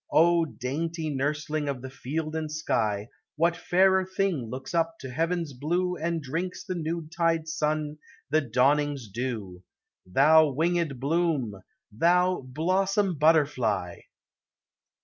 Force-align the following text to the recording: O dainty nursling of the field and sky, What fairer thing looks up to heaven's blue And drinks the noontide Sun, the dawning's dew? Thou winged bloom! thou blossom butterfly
O 0.11 0.45
dainty 0.45 1.11
nursling 1.11 1.69
of 1.69 1.83
the 1.83 1.89
field 1.91 2.35
and 2.35 2.51
sky, 2.51 3.07
What 3.35 3.55
fairer 3.55 4.03
thing 4.03 4.49
looks 4.49 4.73
up 4.73 4.97
to 5.01 5.11
heaven's 5.11 5.53
blue 5.53 5.95
And 5.95 6.23
drinks 6.23 6.63
the 6.65 6.73
noontide 6.73 7.47
Sun, 7.47 7.99
the 8.27 8.41
dawning's 8.41 9.07
dew? 9.07 9.61
Thou 10.07 10.53
winged 10.53 10.99
bloom! 10.99 11.53
thou 11.91 12.41
blossom 12.43 13.13
butterfly 13.19 13.97